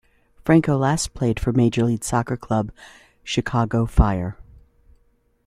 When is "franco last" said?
0.43-1.13